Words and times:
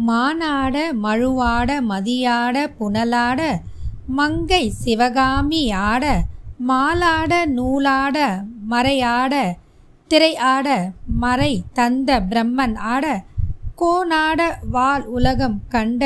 மானாட 0.00 0.76
மழுவாட 1.02 1.70
மதியாட 1.88 2.56
புனலாட 2.78 3.40
மங்கை 4.12 4.64
சிவகாமி 4.82 5.62
ஆட 5.82 6.04
மாலாட 6.62 7.32
நூலாட 7.54 8.18
மறையாட 8.66 9.34
திரையாட 10.10 10.68
மறை 11.18 11.52
தந்த 11.72 12.18
பிரம்மன் 12.22 12.76
ஆட 12.86 13.06
கோனாட 13.76 14.40
வால் 14.70 15.04
உலகம் 15.10 15.58
கண்ட 15.68 16.02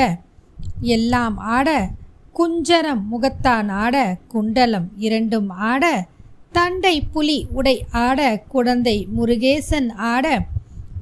எல்லாம் 0.89 1.37
ஆட 1.49 1.69
குஞ்சரம் 2.35 3.03
முகத்தான் 3.09 3.69
ஆட 3.77 3.97
குண்டலம் 4.27 4.87
இரண்டும் 4.97 5.49
ஆட 5.65 5.85
தண்டை 6.51 6.95
புலி 7.13 7.37
உடை 7.51 7.75
ஆட 7.99 8.19
குழந்தை 8.47 8.97
முருகேசன் 9.15 9.89
ஆட 10.07 10.27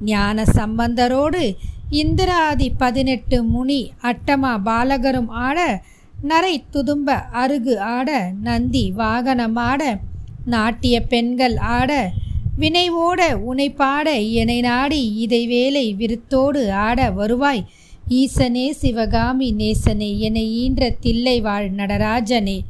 ஞான 0.04 0.44
சம்பந்தரோடு 0.56 1.42
இந்திராதி 1.90 2.70
பதினெட்டு 2.70 3.42
முனி 3.42 3.90
அட்டமா 4.02 4.60
பாலகரும் 4.64 5.28
ஆட 5.28 5.84
நரை 6.22 6.64
துதும்ப 6.72 7.22
அருகு 7.32 7.78
ஆட 7.78 8.32
நந்தி 8.42 8.92
வாகனமாட 8.96 9.98
நாட்டிய 10.46 11.00
பெண்கள் 11.00 11.56
ஆட 11.56 12.12
வினைவோட 12.58 13.32
உனை 13.32 13.74
பாட 13.74 14.18
என்னை 14.18 14.60
நாடி 14.60 15.14
இதை 15.14 15.46
வேலை 15.46 15.94
விருத்தோடு 15.94 16.72
ஆட 16.72 17.10
வருவாய். 17.10 17.68
ஈசனே 18.08 18.70
சிவகாமி 18.70 19.54
நேசனே 19.54 20.18
என 20.18 20.40
ஈன்ற 20.40 20.90
தில்லை 20.90 21.40
வாழ் 21.40 21.70
நடராஜனே. 21.70 22.60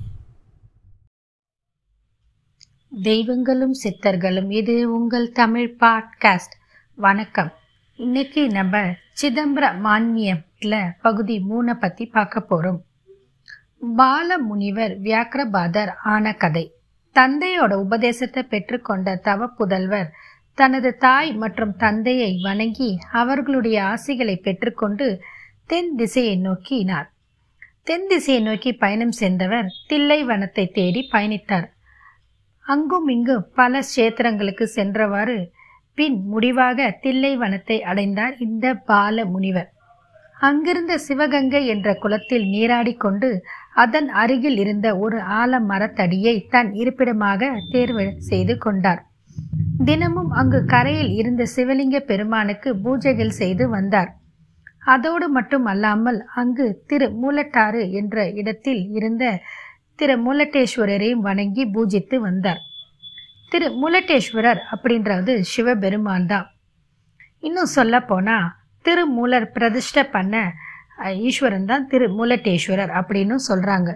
தெய்வங்களும் 3.02 3.74
சித்தர்களும் 3.84 4.52
இது 4.52 4.94
உங்கள் 4.94 5.32
தமிழ் 5.32 5.76
பாட்காஸ்ட். 5.80 6.56
வணக்கம். 6.94 7.52
இன்னைக்கு 7.98 8.42
நம்ம 8.48 8.76
சிதம்பர 9.20 9.66
மான்மியத்தில் 9.84 10.74
பகுதி 11.02 11.36
மூணை 11.40 11.74
பற்றி 11.74 12.06
பார்க்க 12.06 12.40
போகிறோம் 12.40 12.80
பால 13.96 14.38
முனிவர் 14.38 14.94
வியாக்கிரபாதர் 15.00 15.92
ஆன 16.02 16.34
கதை. 16.34 16.64
தந்தையோட 17.16 17.72
உபதேசத்தை 17.74 18.42
பெற்றுக்கொண்ட 18.50 19.16
தவ 19.20 19.48
புதல்வர் 19.58 20.10
தனது 20.54 20.92
தாய் 20.96 21.32
மற்றும் 21.34 21.74
தந்தையை 21.76 22.30
வணங்கி 22.42 22.90
அவர்களுடைய 23.12 23.78
ஆசைகளை 23.84 24.36
பெற்றுக்கொண்டு 24.36 25.08
தென் 25.66 25.94
திசையை 25.94 26.36
நோக்கினார். 26.38 27.08
தென் 27.82 28.06
திசையை 28.08 28.42
நோக்கி 28.42 28.72
பயணம் 28.74 29.16
செய்தவர் 29.22 29.68
தில்லை 29.86 30.20
வனத்தை 30.24 30.66
தேடி 30.70 31.08
பயணித்தார். 31.12 31.68
அங்கும் 32.66 33.08
இங்கும் 33.08 33.46
பல 33.54 33.80
கஷேத்திரங்களுக்கு 33.80 34.66
சென்றவாறு 34.74 35.38
பின் 35.98 36.16
முடிவாக 36.32 36.88
தில்லை 37.04 37.32
வனத்தை 37.42 37.76
அடைந்தார் 37.90 38.34
இந்த 38.46 38.66
பால 38.90 39.24
முனிவர். 39.24 39.68
அங்கிருந்த 40.36 40.94
சிவகங்கை 40.98 41.60
என்ற 41.74 41.88
குளத்தில் 41.94 42.46
நீராடிக்கொண்டு 42.54 43.28
அதன் 43.82 44.08
அருகில் 44.22 44.58
இருந்த 44.64 44.88
ஒரு 45.04 45.18
ஆல 45.40 45.60
மரத்தடியை 45.70 46.34
தன் 46.54 46.70
இருப்பிடமாக 46.74 47.50
தேர்வு 47.72 48.06
செய்து 48.30 48.56
கொண்டார். 48.58 49.00
தினமும் 49.84 50.30
அங்கு 50.40 50.60
கரையில் 50.74 51.12
இருந்த 51.20 51.42
சிவலிங்க 51.54 51.96
பெருமானுக்கு 52.10 52.70
பூஜைகள் 52.84 53.34
செய்து 53.40 53.64
வந்தார். 53.68 54.10
அதோடு 54.94 55.26
மட்டும் 55.28 55.66
அல்லாமல் 55.72 56.18
அங்கு 56.40 56.66
திரு 56.90 57.06
மூலட்டாறு 57.22 57.82
என்ற 58.00 58.26
இடத்தில் 58.40 58.82
இருந்த 58.98 59.24
திரு 60.00 60.14
மூலட்டேஸ்வரரையும் 60.26 61.24
வணங்கி 61.28 61.64
பூஜித்து 61.74 62.16
வந்தார். 62.20 62.60
திரு 63.56 63.68
முலட்டேஸ்வரர் 63.70 64.60
அப்படின்றது 64.70 65.40
சிவபெருமான் 65.40 66.26
தான் 66.26 66.46
இன்னும் 67.40 67.66
சொல்ல 67.66 68.00
போனால் 68.00 68.50
திருமூலர் 68.82 69.50
பிரதிஷ்டை 69.52 70.04
பண்ண 70.04 70.52
ஈஸ்வரன் 71.00 71.64
தான் 71.64 71.86
திருமூலட்டேஸ்வரர் 71.86 72.90
அப்படின்னு 72.90 73.34
சொல்கிறாங்க 73.48 73.92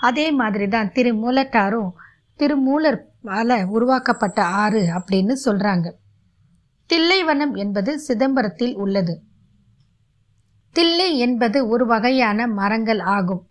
அதே 0.00 0.30
மாதிரி 0.30 0.68
தான் 0.68 0.92
திருமூலட்டாரும் 0.92 1.92
திருமூலர் 2.40 3.12
திருமூலர் 3.24 3.64
உருவாக்கப்பட்ட 3.64 4.42
ஆறு 4.44 4.82
அப்படின்னு 4.86 5.32
சொல்கிறாங்க 5.44 5.96
தில்லைவனம் 6.86 7.54
என்பது 7.54 8.00
சிதம்பரத்தில் 8.00 8.74
உள்ளது. 8.74 9.22
தில்லை 10.72 11.18
என்பது 11.18 11.68
ஒரு 11.68 11.86
வகையான 11.86 12.46
மரங்கள் 12.46 12.98
ஆகும். 12.98 13.48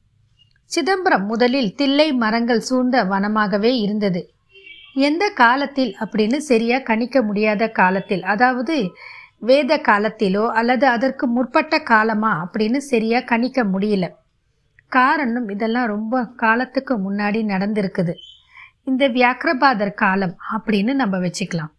சிதம்பரம் 0.65 1.25
முதலில் 1.25 1.75
தில்லை 1.75 2.13
மரங்கள் 2.13 2.59
சூழ்ந்த 2.59 3.03
வனமாகவே 3.03 3.69
இருந்தது. 3.79 4.32
எந்த 4.95 5.29
காலத்தில் 5.29 5.97
அப்படின்னு 5.99 6.37
சரியா 6.37 6.77
கணிக்க 6.77 7.21
முடியாத 7.21 7.67
காலத்தில் 7.67 8.23
அதாவது 8.23 8.91
வேத 9.39 9.77
காலத்திலோ 9.77 10.49
அல்லது 10.49 10.87
அதற்கு 10.87 11.27
முற்பட்ட 11.27 11.79
காலமா 11.79 12.49
அப்படின்னு 12.49 12.77
சரியா 12.77 13.19
கணிக்க 13.19 13.63
முடியல. 13.63 14.09
காரணம் 14.87 15.49
இதெல்லாம் 15.49 15.85
ரொம்ப 15.85 16.25
காலத்துக்கு 16.25 16.97
முன்னாடி 16.97 17.41
நடந்திருக்குது. 17.45 18.13
இந்த 18.83 19.09
வியாக்கிரபாதர் 19.09 19.93
காலம் 19.93 20.35
அப்படின்னு 20.55 20.93
நம்ம 20.93 21.17
வச்சுக்கலாம். 21.17 21.71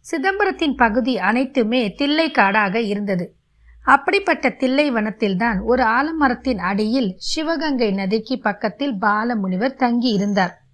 சிதம்பரத்தின் 0.00 0.76
பகுதி 0.76 1.18
அனைத்துமே 1.18 1.94
தில்லை 1.94 2.30
காடாக 2.30 2.80
இருந்தது. 2.80 3.36
அப்படிப்பட்ட 3.82 4.48
தில்லை 4.48 4.92
வனத்தில்தான் 4.92 5.62
ஒரு 5.62 5.82
ஆலமரத்தின் 5.82 6.58
அடியில் 6.58 7.14
சிவகங்கை 7.16 7.90
நதிக்கு 7.90 8.40
பக்கத்தில் 8.40 8.94
பாலமுனிவர் 8.94 9.74
தங்கி 9.74 10.12
இருந்தார் 10.12 10.66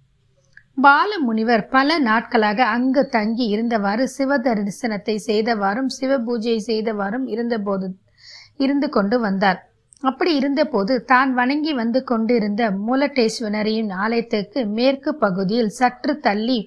பாலமுனிவர் 0.77 1.63
பல 1.67 1.97
நாட்களாக 1.99 2.59
அங்கு 2.65 3.01
தங்கி 3.09 3.45
இருந்தவாறு 3.55 4.03
சிவ 4.15 4.37
தரிசனத்தை 4.37 5.15
செய்தவாறும் 5.27 5.89
சிவ 5.97 6.17
பூஜை 6.19 6.55
செய்தவாறும் 6.67 7.25
இருந்தபோது 7.33 7.87
இருந்து 8.57 8.87
கொண்டு 8.89 9.17
வந்தார். 9.19 9.59
அப்படி 10.03 10.31
இருந்தபோது 10.35 10.93
தான் 11.03 11.33
வணங்கி 11.33 11.73
வந்து 11.73 11.99
கொண்டிருந்த 12.03 12.63
மூலட்டேஸ்வரரின் 12.87 13.91
ஆலயத்துக்கு 14.03 14.61
மேற்கு 14.77 15.11
பகுதியில் 15.15 15.69
சற்று 15.69 16.13
தள்ளி 16.19 16.59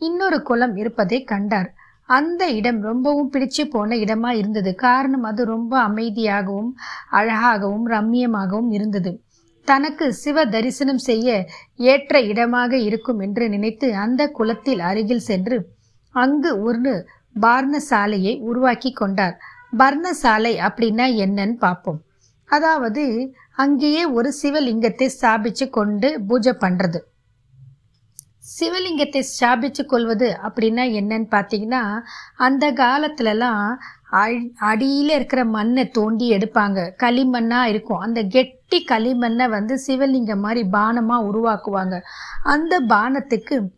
இன்னொரு 0.00 0.38
குளம் 0.42 0.76
இருப்பதை 0.76 1.18
கண்டார். 1.24 1.70
அந்த 2.08 2.42
இடம் 2.58 2.80
ரொம்பவும் 2.82 3.32
பிடிச்சு 3.32 3.64
போன 3.70 3.96
இடமா 3.96 4.30
இருந்தது. 4.32 4.70
காரணம் 4.74 5.22
அது 5.22 5.42
ரொம்ப 5.44 5.72
அமைதியாகவும் 5.88 6.70
அழகாகவும் 7.10 7.86
ரம்மியமாகவும் 7.88 8.70
இருந்தது. 8.70 9.12
தனக்கு 9.68 10.06
சிவ 10.14 10.44
தரிசனம் 10.46 11.02
செய்ய 11.08 11.28
ஏற்ற 11.90 12.20
இடமாக 12.30 12.72
இருக்கும் 12.88 13.20
என்று 13.26 13.44
நினைத்து 13.48 13.88
அந்த 14.04 14.22
குளத்தில் 14.30 14.82
அருகில் 14.90 15.26
சென்று 15.28 15.58
அங்கு 16.14 16.50
ஒரு 16.62 16.94
பர்ணசாலையை 17.36 18.34
உருவாக்கி 18.48 18.90
கொண்டார். 18.92 19.36
பர்ணசாலை 19.78 20.52
அப்படின்னா 20.66 21.06
என்னன்னு 21.24 21.56
பார்ப்போம். 21.58 22.00
அதாவது 22.50 23.04
அங்கேயே 23.56 24.02
ஒரு 24.18 24.30
சிவலிங்கத்தை 24.40 25.06
ஸ்தாபிச்சு 25.14 25.66
கொண்டு 25.70 26.08
பூஜை 26.28 26.52
பண்றது. 26.64 27.00
சிவலிங்கத்தை 28.52 29.22
ஸ்தாபிச்சு 29.30 29.82
கொள்வது 29.84 30.28
அப்படின்னா 30.46 30.84
என்னன்னு 30.98 31.28
பார்த்தீங்கன்னா 31.34 31.82
அந்த 32.46 32.64
காலத்துலலாம் 32.78 33.64
அடியில் 34.56 35.08
இருக்கிற 35.08 35.44
மண்ணை 35.44 35.90
தோண்டி 35.90 36.32
எடுப்பாங்க. 36.32 36.90
களிமண்ணாக 36.98 37.64
இருக்கும். 37.64 37.98
அந்த 37.98 38.22
கெட்டி 38.22 38.84
களிமண்ணை 38.88 39.48
வந்து 39.48 39.80
சிவலிங்கம் 39.86 40.44
மாதிரி 40.46 40.68
பானமாக 40.68 41.26
உருவாக்குவாங்க. 41.30 42.00
அந்த 42.42 42.80
பானத்துக்கு 42.88 43.76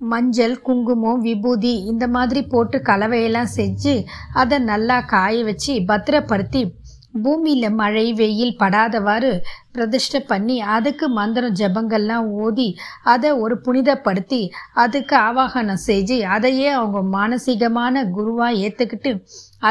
மஞ்சள் 0.00 0.60
குங்குமம் 0.60 1.20
விபூதி 1.20 1.82
இந்த 1.82 2.08
மாதிரி 2.08 2.42
போட்டு 2.42 2.78
கலவையெல்லாம் 2.78 3.48
செஞ்சு 3.56 4.04
அதை 4.32 4.58
நல்லா 4.58 5.00
காய 5.00 5.44
வச்சு 5.44 5.82
பத்திரப்படுத்தி 5.86 6.74
பூமியில் 7.22 7.76
மழை 7.80 8.04
வெயில் 8.12 8.58
படாதவாறு 8.58 9.30
பிரதிஷ்டை 9.72 10.20
பண்ணி 10.20 10.56
அதுக்கு 10.76 11.06
மந்திரம் 11.08 11.56
ஜபங்கள்லாம் 11.60 12.28
ஓதி 12.44 12.68
அதை 13.12 13.30
ஒரு 13.44 13.56
புனிதப்படுத்தி 13.64 14.40
அதுக்கு 14.82 15.16
ஆவாகனம் 15.16 15.84
செஞ்சு 15.86 16.18
அதையே 16.36 16.68
அவங்க 16.78 17.00
மானசீகமான 17.16 18.04
குருவாக 18.16 18.60
ஏற்றுக்கிட்டு 18.66 19.12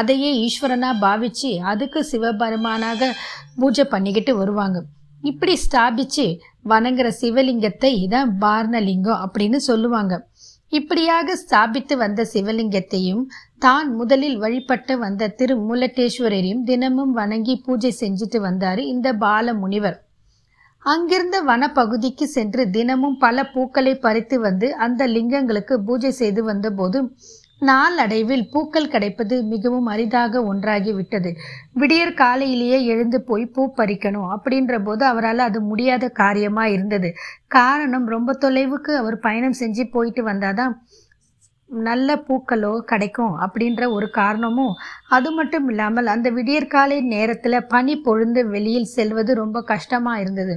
அதையே 0.00 0.30
ஈஸ்வரனாக 0.44 1.02
பாவிச்சு 1.04 1.50
அதுக்கு 1.72 2.02
சிவபெருமானாக 2.12 3.10
பூஜை 3.60 3.84
பண்ணிக்கிட்டு 3.84 4.34
வருவாங்க. 4.36 4.78
இப்படி 5.22 5.54
ஸ்தாபிச்சு 5.64 6.26
வணங்குற 6.68 7.08
சிவலிங்கத்தை 7.20 7.90
இதான் 8.04 8.30
பார்ணலிங்கம் 8.40 9.22
அப்படின்னு 9.24 9.58
சொல்லுவாங்க. 9.68 10.14
இப்படியாக 10.72 11.36
ஸ்தாபித்து 11.36 11.94
வந்த 11.96 12.22
சிவலிங்கத்தையும் 12.32 13.22
தான் 13.58 13.88
முதலில் 13.94 14.36
வழிபட்டு 14.36 14.94
வந்த 14.98 15.28
திரு 15.30 15.54
மூலட்டேஸ்வரரையும் 15.62 16.64
தினமும் 16.64 17.12
வணங்கி 17.12 17.54
பூஜை 17.64 17.92
செஞ்சுட்டு 18.00 18.40
வந்தாரு 18.40 18.82
இந்த 18.86 19.08
பால 19.16 19.54
முனிவர் 19.54 19.98
அங்கிருந்த 20.82 21.36
வனப்பகுதிக்கு 21.42 22.26
சென்று 22.28 22.62
தினமும் 22.70 23.16
பல 23.16 23.44
பூக்களை 23.46 23.94
பறித்து 23.98 24.36
வந்து 24.38 24.66
அந்த 24.78 25.02
லிங்கங்களுக்கு 25.06 25.76
பூஜை 25.80 26.12
செய்து 26.12 26.42
வந்தபோது 26.44 26.98
நாளடைவில் 27.62 28.44
பூக்கள் 28.50 28.90
கிடைப்பது 28.90 29.36
மிகவும் 29.44 29.86
அரிதாக 29.86 30.42
ஒன்றாகி 30.42 30.92
விட்டது 30.92 31.30
விடியற் 31.72 32.14
காலையிலேயே 32.14 32.78
எழுந்து 32.84 33.18
போய் 33.22 33.46
பூ 33.46 33.62
பறிக்கணும் 33.78 34.28
அப்படின்ற 34.36 34.78
போது 34.78 35.04
அவரால் 35.04 35.38
அது 35.38 35.60
முடியாத 35.60 36.08
காரியமா 36.08 36.66
இருந்தது. 36.66 37.10
காரணம் 37.48 38.06
ரொம்ப 38.06 38.36
தொலைவுக்கு 38.44 38.94
அவர் 38.96 39.18
பயணம் 39.18 39.58
செஞ்சு 39.60 39.84
போயிட்டு 39.90 40.22
வந்தாதான் 40.22 40.74
நல்ல 41.70 42.16
பூக்களோ 42.28 42.72
கிடைக்கும் 42.92 43.34
அப்படின்ற 43.44 43.90
ஒரு 43.90 44.06
காரணமும் 44.10 44.74
அது 45.08 45.30
மட்டும் 45.30 45.68
இல்லாமல் 45.68 46.06
அந்த 46.06 46.30
விடியற்காலை 46.30 47.00
நேரத்தில் 47.00 47.66
பனி 47.66 47.96
பொழுந்து 48.06 48.42
வெளியில் 48.48 48.92
செல்வது 48.96 49.34
ரொம்ப 49.34 49.62
கஷ்டமாக 49.62 50.20
இருந்தது. 50.20 50.54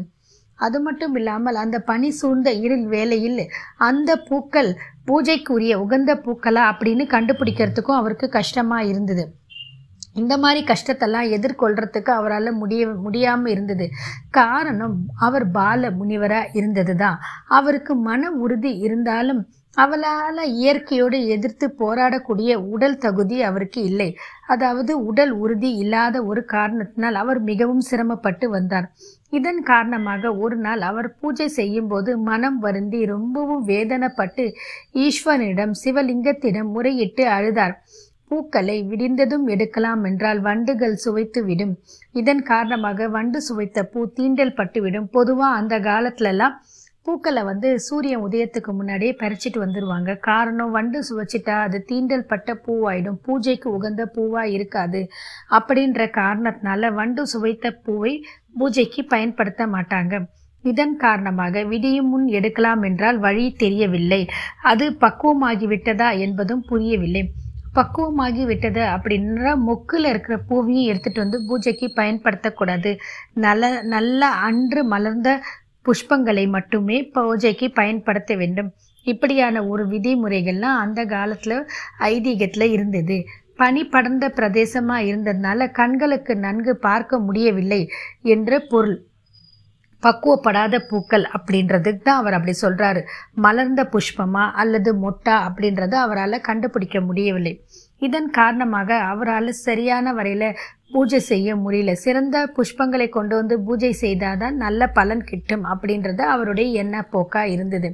அது 0.66 0.78
மட்டும் 0.88 1.16
இல்லாமல் 1.19 1.62
அந்த 1.63 1.78
பனி 1.90 2.10
சூழ்ந்த 2.19 2.50
இருள் 2.66 2.86
வேலையில் 2.96 3.42
அந்த 3.90 4.12
பூக்கள் 4.30 4.72
பூஜைக்குரிய 5.08 5.75
உகந்த 5.84 6.12
பூக்களா 6.25 6.63
அப்படின்னு 6.72 7.06
கண்டுபிடிக்கிறதுக்கும் 7.16 8.00
அவருக்கு 8.00 8.28
கஷ்டமாக 8.40 8.90
இருந்தது. 8.92 9.24
இந்த 10.22 10.34
மாதிரி 10.44 10.62
கஷ்டத்தெல்லாம் 10.69 11.28
எதிர்கொள்றதுக்கு 11.36 12.12
அவரால் 12.19 12.50
முடிய 12.62 12.81
முடியாமல் 13.06 13.52
இருந்தது. 13.54 13.86
காரணம் 14.40 14.96
அவர் 15.28 15.46
பால 15.58 15.92
முனிவராக 16.00 16.52
இருந்தது 16.60 16.96
தான் 17.04 17.18
அவருக்கு 17.58 17.96
மன 18.10 18.31
உறுதி 18.44 18.72
இருந்தாலும் 18.88 19.42
அவளால் 19.78 20.40
இயற்கையோடு 20.62 21.18
எதிர்த்து 21.36 21.68
போராடக்கூடிய 21.82 22.52
உடல் 22.74 22.98
தகுதி 22.98 23.38
அவருக்கு 23.50 23.82
இல்லை. 23.84 24.08
அதாவது 24.48 24.92
உடல் 25.10 25.34
உறுதி 25.44 25.70
இல்லாத 25.84 26.16
ஒரு 26.24 26.42
காரணத்தினால் 26.46 27.18
அவர் 27.22 27.40
மிகவும் 27.50 27.84
சிரமப்பட்டு 27.90 28.48
வந்தார். 28.50 28.88
இதன் 29.30 29.62
காரணமாக 29.64 30.34
ஒரு 30.44 30.56
நாள் 30.56 30.82
அவர் 30.82 31.10
பூஜை 31.20 31.48
செய்யும்போது 31.60 32.14
மனம் 32.30 32.60
வருந்தி 32.60 33.02
ரொம்பவும் 33.06 33.66
வேதனைப்பட்டு 33.68 34.46
ஈஸ்வரனிடம் 35.06 35.76
சிவலிங்கத்திடம் 35.84 36.72
முறையிட்டு 36.76 37.26
அழுதார். 37.38 37.76
பூக்களை 38.32 38.76
விடிந்ததும் 38.90 39.48
எடுக்கலாம் 39.54 40.04
என்றால் 40.10 40.40
வண்டுகள் 40.40 41.02
சுவைத்து 41.04 41.40
விடும். 41.44 41.74
இதன் 42.20 42.44
காரணமாக 42.52 43.08
வண்டு 43.16 43.40
சுவைத்த 43.42 43.84
பூ 43.94 44.02
தீண்டல் 44.18 44.58
பட்டுவிடும். 44.60 45.08
பொதுவாக 45.18 45.58
அந்த 45.62 45.76
காலத்துலலாம் 45.90 46.56
பூக்களை 47.06 47.44
வந்து 47.44 47.80
சூரியன் 47.80 48.24
உதயத்துக்கு 48.24 48.71
முன்னாடியே 48.71 49.13
பறிச்சிட்டு 49.19 49.59
வந்துடுவாங்க 49.62 50.19
காரணம் 50.19 50.71
வண்டு 50.71 51.00
சுவைச்சிட்டா 51.07 51.56
அது 51.62 51.86
தீண்டல் 51.89 52.27
பட்ட 52.27 52.53
பூவாயிடும். 52.65 53.18
பூஜைக்கு 53.21 53.68
உகந்த 53.71 54.12
பூவா 54.15 54.44
இருக்காது. 54.44 55.01
அப்படின்ற 55.50 56.07
காரணத்தினால 56.19 56.94
வண்டு 56.94 57.27
சுவைத்த 57.27 57.71
பூவை 57.86 58.13
பூஜைக்கு 58.57 59.03
பயன்படுத்த 59.06 59.65
மாட்டாங்க. 59.68 60.24
இதன் 60.63 60.95
காரணமாக 60.95 61.63
விடியும் 61.63 62.09
முன் 62.09 62.27
எடுக்கலாம் 62.27 62.81
என்றால் 62.81 63.19
வழி 63.19 63.45
தெரியவில்லை. 63.63 64.21
அது 64.63 64.88
பக்குவமாகிவிட்டதா 65.00 66.09
என்பதும் 66.19 66.65
புரியவில்லை. 66.68 67.24
பக்குவமாகி 67.75 68.44
விட்டது 68.45 68.81
அப்படின்ற 68.94 69.51
மொக்கில் 69.68 70.07
இருக்கிற 70.07 70.38
பூவையும் 70.50 70.88
எடுத்துட்டு 70.88 71.19
வந்து 71.19 71.39
பூஜைக்கு 71.48 71.88
பயன்படுத்தக்கூடாது. 71.95 72.92
நல்ல 73.33 73.81
நல்ல 73.81 74.30
அன்று 74.48 74.81
மலர்ந்த 74.86 75.30
புஷ்பங்களை 75.86 76.45
மட்டுமே 76.50 76.98
பூஜைக்கு 77.16 77.68
பயன்படுத்த 77.72 78.36
வேண்டும். 78.36 78.72
இப்படியான 79.06 79.63
ஒரு 79.66 79.83
விதிமுறைகள்லாம் 79.88 80.81
அந்த 80.83 81.06
காலத்தில் 81.06 81.56
ஐதீகத்தில் 82.00 82.68
இருந்தது. 82.72 83.18
பனி 83.56 83.81
படர்ந்த 83.86 84.25
பிரதேசமாக 84.30 85.07
இருந்ததுனால 85.10 85.72
கண்களுக்கு 85.72 86.33
நன்கு 86.36 86.74
பார்க்க 86.88 87.19
முடியவில்லை 87.19 87.81
என்ற 88.33 88.60
பொருள். 88.72 88.98
பக்குவப்படாத 90.04 90.75
பூக்கள் 90.89 91.25
அப்படின்றதுக்கு 91.36 92.01
தான் 92.04 92.19
அவர் 92.22 92.34
அப்படி 92.34 92.54
சொல்கிறாரு 92.62 93.01
மலர்ந்த 93.45 93.81
புஷ்பமா 93.94 94.45
அல்லது 94.62 94.92
மொட்டா 95.04 95.36
அப்படின்றத 95.48 95.94
அவரால் 96.06 96.45
கண்டுபிடிக்க 96.48 97.00
முடியவில்லை. 97.01 97.54
இதன் 98.01 98.30
காரணமாக 98.30 98.98
அவரால் 99.12 99.50
சரியான 99.68 100.13
வரையில் 100.13 100.48
பூஜை 100.94 101.19
செய்ய 101.31 101.56
முடியல. 101.56 101.92
சிறந்த 102.06 102.38
புஷ்பங்களை 102.56 103.07
கொண்டு 103.09 103.33
வந்து 103.36 103.56
பூஜை 103.68 103.92
செய்தாதான் 104.01 104.56
நல்ல 104.63 104.88
பலன் 104.98 105.24
கிட்டும் 105.24 105.65
அப்படின்றது 105.74 106.24
அவருடைய 106.33 106.69
எண்ண 106.83 106.95
போக்கா 107.13 107.44
இருந்தது. 107.56 107.89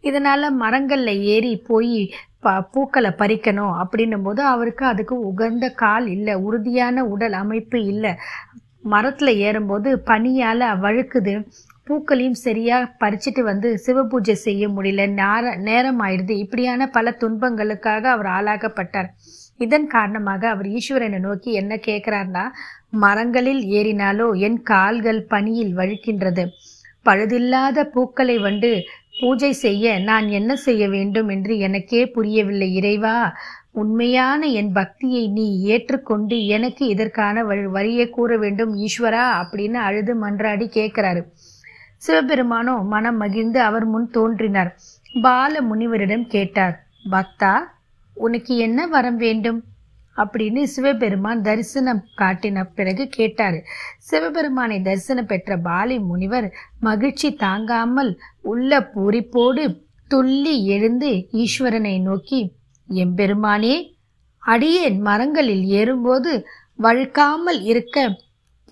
இதனால் 0.00 0.46
மரங்களில் 0.62 1.22
ஏறி 1.34 1.52
போய் 1.68 1.98
ப 2.40 2.54
பூக்களை 2.72 3.10
பறிக்கணும் 3.20 3.74
அப்படின்னும் 3.82 4.22
போது 4.22 4.42
அவருக்கு 4.44 4.84
அதுக்கு 4.86 5.14
உகந்த 5.30 5.68
கால் 5.82 6.06
இல்லை 6.06 6.34
உறுதியான 6.46 7.04
உடல் 7.04 7.36
அமைப்பு 7.42 7.78
இல்லை. 7.92 8.12
மரத்தில் 8.92 9.32
ஏறும்போது 9.46 9.90
பனியால் 10.06 10.64
வழுக்குது. 10.84 11.34
பூக்களையும் 11.86 12.38
சரியாக 12.46 12.90
பறிச்சுட்டு 13.00 13.40
வந்து 13.40 13.78
சிவ 13.78 14.04
பூஜை 14.04 14.34
செய்ய 14.34 14.68
முடியல. 14.68 15.02
நேர 15.20 15.54
நேரம் 15.68 16.00
ஆயிடுது 16.00 16.34
இப்படியான 16.44 16.86
பல 16.86 17.16
துன்பங்களுக்காக 17.22 18.02
அவர் 18.14 18.28
ஆளாகப்பட்டார். 18.38 19.08
இதன் 19.58 19.86
காரணமாக 19.86 20.48
அவர் 20.48 20.66
ஈஸ்வரனை 20.66 21.18
நோக்கி 21.18 21.50
என்ன 21.52 21.74
கேட்கிறார்னா 21.86 22.44
மரங்களில் 23.04 23.62
ஏறினாலோ 23.78 24.28
என் 24.46 24.62
கால்கள் 24.62 25.20
பனியில் 25.24 25.76
வழுக்கின்றது. 25.76 26.44
பழுதில்லாத 27.06 27.78
பூக்களை 27.94 28.36
வந்து 28.38 28.70
பூஜை 29.20 29.52
செய்ய 29.64 29.98
நான் 29.98 30.28
என்ன 30.28 30.52
செய்ய 30.56 30.84
வேண்டும் 30.88 31.28
என்று 31.28 31.52
எனக்கே 31.58 32.02
புரியவில்லை. 32.06 32.68
இறைவா 32.74 33.16
உண்மையான 33.72 34.46
என் 34.60 34.72
பக்தியை 34.72 35.22
நீ 35.28 35.46
ஏற்றுக்கொண்டு 35.74 36.36
எனக்கு 36.46 36.84
இதற்கான 36.86 37.44
வழி 37.44 37.66
வழியை 37.76 38.06
கூற 38.10 38.36
வேண்டும். 38.36 38.72
ஈஸ்வரா 38.86 39.24
அப்படின்னு 39.42 39.78
அழுது 39.88 40.14
மன்றாடி 40.24 40.66
கேட்கிறாரு. 40.78 41.22
சிவபெருமானோ 42.04 42.74
மனம் 42.84 43.16
மகிழ்ந்து 43.16 43.58
அவர் 43.60 43.86
முன் 43.86 44.08
தோன்றினார். 44.10 44.70
பால 45.22 45.60
முனிவரிடம் 45.62 46.26
கேட்டார் 46.26 46.74
பக்தா 47.10 47.54
உனக்கு 48.16 48.52
என்ன 48.56 48.80
வரம் 48.86 49.16
வேண்டும்? 49.16 49.60
அப்படின்னு 50.16 50.62
சிவபெருமான் 50.72 51.40
தரிசனம் 51.42 52.02
காட்டின 52.16 52.64
பிறகு 52.74 53.04
கேட்டார். 53.08 53.56
சிவபெருமானை 54.00 54.78
தரிசனம் 54.82 55.30
பெற்ற 55.32 55.56
பாலி 55.60 55.96
முனிவர் 56.10 56.48
மகிழ்ச்சி 56.80 57.30
தாங்காமல் 57.36 58.12
உள்ள 58.42 58.80
பூரிப்போடு 58.92 59.64
துள்ளி 60.10 60.54
எழுந்து 60.66 61.10
ஈஸ்வரனை 61.44 61.96
நோக்கி 62.00 62.40
எம்பெருமானே 62.88 63.74
அடியேன் 64.42 64.98
மரங்களில் 65.00 65.64
ஏறும்போது 65.78 66.32
வழுக்காமல் 66.78 67.60
இருக்க 67.64 67.98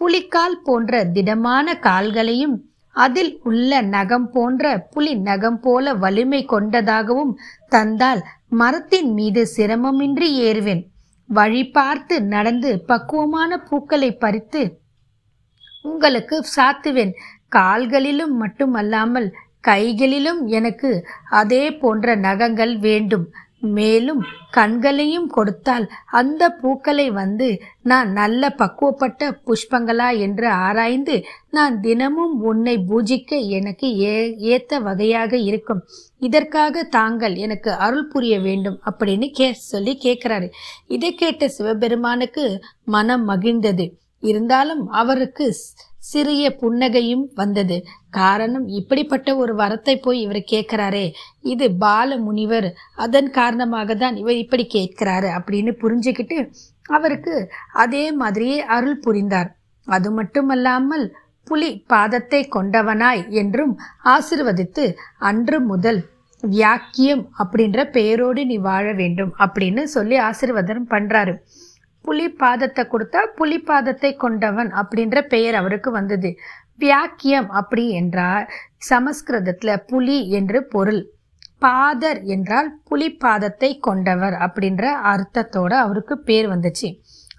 புலிக்கால் 0.00 0.58
போன்ற 0.64 1.02
திடமான 1.14 1.74
கால்களையும் 1.82 2.56
அதில் 2.96 3.32
உள்ள 3.42 3.80
நகம் 3.94 4.26
போன்ற 4.30 4.72
புலி 4.90 5.12
நகம் 5.28 5.60
போல 5.60 5.94
வலிமை 5.94 6.40
கொண்டதாகவும் 6.44 7.32
தந்தால் 7.68 8.22
மரத்தின் 8.48 9.10
மீது 9.12 9.42
சிரமமின்றி 9.56 10.28
ஏறுவேன். 10.48 10.82
வழி 11.28 11.62
பார்த்து 11.70 12.16
நடந்து 12.34 12.70
பக்குவமான 12.86 13.58
பூக்களை 13.68 14.10
பறித்து 14.16 14.62
உங்களுக்கு 15.82 16.36
சாத்துவேன். 16.56 17.12
கால்களிலும் 17.48 18.34
மட்டுமல்லாமல் 18.36 19.28
கைகளிலும் 19.60 20.46
எனக்கு 20.46 20.90
அதே 21.30 21.64
போன்ற 21.72 22.14
நகங்கள் 22.26 22.74
வேண்டும். 22.78 23.26
மேலும் 23.62 24.22
கண்களையும் 24.50 25.26
கொடுத்தால் 25.26 25.90
அந்த 26.06 26.50
பூக்களை 26.50 27.10
வந்து 27.10 27.62
நான் 27.82 28.12
நல்ல 28.12 28.54
பக்குவப்பட்ட 28.58 29.30
புஷ்பங்களா 29.46 30.18
என்று 30.18 30.48
ஆராய்ந்து 30.48 31.24
நான் 31.50 31.80
தினமும் 31.80 32.40
உன்னை 32.40 32.76
பூஜிக்க 32.78 33.48
எனக்கு 33.48 33.98
ஏ 33.98 34.36
ஏத்த 34.38 34.80
வகையாக 34.82 35.36
இருக்கும். 35.36 35.82
இதற்காக 36.18 36.82
தாங்கள் 36.82 37.34
எனக்கு 37.34 37.72
அருள் 37.72 38.08
புரிய 38.08 38.40
வேண்டும் 38.40 38.80
அப்படின்னு 38.90 39.30
கே 39.30 39.52
சொல்லி 39.52 39.98
கேட்கிறாரு 40.02 40.48
இதை 40.88 41.14
கேட்ட 41.14 41.48
சிவபெருமானுக்கு 41.48 42.60
மனம் 42.84 43.28
மகிழ்ந்தது. 43.28 43.86
இருந்தாலும் 44.30 44.82
அவருக்கு 45.00 45.46
சிறிய 46.10 46.44
புன்னகையும் 46.60 47.24
வந்தது. 47.40 47.76
காரணம் 48.18 48.66
இப்படிப்பட்ட 48.78 49.28
ஒரு 49.42 49.52
வரத்தை 49.60 49.94
போய் 49.96 50.18
இவர் 50.24 50.40
கேட்கிறாரே 50.52 51.04
இது 51.52 51.66
பால 51.84 52.16
முனிவர் 52.26 52.68
அதன் 53.04 53.30
காரணமாக 53.38 53.94
தான் 53.94 54.16
இவர் 54.22 54.38
இப்படி 54.44 54.64
கேட்கிறாரு 54.76 55.28
அப்படின்னு 55.38 55.74
புரிஞ்சுக்கிட்டு 55.82 56.38
அவருக்கு 56.88 57.34
அதே 57.84 58.04
மாதிரியே 58.20 58.58
அருள் 58.76 59.02
புரிந்தார். 59.06 59.50
அது 59.86 60.08
மட்டுமல்லாமல் 60.18 61.06
புலி 61.46 61.70
பாதத்தை 61.92 62.40
கொண்டவனாய் 62.56 63.22
என்றும் 63.42 63.72
ஆசிர்வதித்து 64.14 64.84
அன்று 65.30 65.58
முதல் 65.70 66.00
வியாக்கியம் 66.42 67.24
அப்படின்ற 67.40 67.80
பெயரோடு 67.96 68.42
நீ 68.50 68.56
வாழ 68.68 68.86
வேண்டும் 69.00 69.32
அப்படின்னு 69.44 69.82
சொல்லி 69.96 70.16
ஆசிர்வாதம் 70.28 70.88
பண்றாரு. 70.94 71.34
புலி 72.04 72.26
பாதத்தை 72.42 72.82
கொடுத்தா 72.84 73.20
புலி 73.36 73.58
பாதத்தை 73.62 74.10
கொண்டவன் 74.16 74.70
அப்படின்ற 74.80 75.16
பெயர் 75.28 75.54
அவருக்கு 75.54 75.90
வந்தது. 75.90 76.30
வியாக்கியம் 76.78 77.48
அப்படி 77.60 77.84
என்றால் 78.00 78.46
சமஸ்கிருதத்துல 78.90 79.72
புலி 79.90 80.18
என்று 80.30 80.60
பொருள். 80.74 81.02
பாதர் 81.58 82.20
என்றால் 82.34 82.68
புலி 82.84 83.08
பாதத்தை 83.24 83.70
கொண்டவர் 83.78 84.36
அப்படின்ற 84.46 84.84
அர்த்தத்தோட 85.12 85.72
அவருக்கு 85.84 86.14
பேர் 86.18 86.48
வந்துச்சு. 86.48 86.88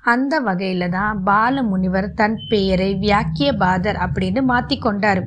அந்த 0.04 0.34
வகையில 0.42 0.88
தான் 0.90 1.18
பால 1.24 1.64
முனிவர் 1.64 2.08
தன் 2.14 2.38
பெயரை 2.50 2.90
வியாக்கிய 2.96 3.50
பாதர் 3.64 4.00
அப்படின்னு 4.06 4.42
மாத்தி 4.52 4.78
கொண்டார். 4.80 5.22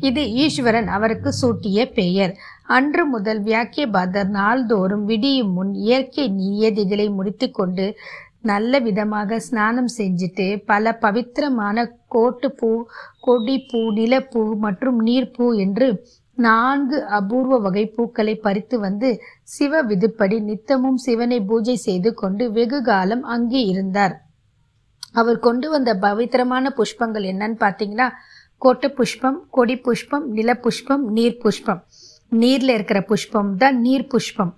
இது 0.00 0.22
ஈஸ்வரன் 0.44 0.88
அவருக்கு 0.88 1.30
சூட்டிய 1.40 1.78
பெயர். 1.92 2.32
அன்று 2.76 3.02
முதல் 3.06 3.40
வியாக்கிய 3.42 3.84
பாதர் 3.90 4.28
நாள்தோறும் 4.30 5.04
விடியும் 5.04 5.52
முன் 5.52 5.72
இயற்கை 5.84 6.26
நியதிகளை 6.40 7.06
முடித்துக்கொண்டு 7.18 7.86
நல்ல 8.44 8.72
விதமாக 8.78 9.38
ஸ்நானம் 9.46 9.90
செஞ்சுட்டு 9.96 10.46
பல 10.70 10.92
பவித்திரமான 11.02 11.84
கோட்டுப்பூ 12.14 12.70
கொடிப்பூ 13.26 13.80
நிலப்பூ 13.98 14.42
மற்றும் 14.64 14.98
நீர்ப்பூ 15.08 15.46
என்று 15.64 15.88
நான்கு 16.38 16.98
அபூர்வ 17.18 17.54
வகை 17.64 17.84
பூக்களை 17.94 18.34
பறித்து 18.44 18.76
வந்து 18.78 19.08
சிவ 19.54 19.82
விதுப்படி 19.82 20.36
நித்தமும் 20.40 20.98
சிவனை 21.06 21.38
பூஜை 21.50 21.76
செய்து 21.86 22.10
கொண்டு 22.14 22.44
வெகு 22.52 22.78
காலம் 22.82 23.24
அங்கே 23.34 23.62
இருந்தார். 23.72 24.14
அவர் 25.20 25.38
கொண்டு 25.38 25.66
வந்த 25.70 25.90
பவித்திரமான 26.04 26.72
புஷ்பங்கள் 26.78 27.26
என்னன்னு 27.32 27.58
பார்த்தீங்கன்னா 27.64 28.08
கோட்ட 28.62 28.88
புஷ்பம் 28.98 29.38
கொடி 29.56 29.76
புஷ்பம் 29.86 30.26
நில 30.38 30.50
புஷ்பம் 30.64 31.04
நீர் 31.16 31.40
புஷ்பம். 31.44 31.80
நீர்ல 32.32 32.74
இருக்கிற 32.78 33.00
புஷ்பம் 33.10 33.50
தான் 33.62 33.76
நீர் 33.86 34.10
புஷ்பம். 34.12 34.52